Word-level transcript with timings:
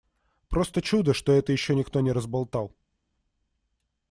Просто 0.49 0.81
чудо, 0.81 1.13
что 1.13 1.31
это 1.31 1.51
ещё 1.51 1.75
никто 1.75 2.01
не 2.01 2.11
разболтал. 2.11 2.75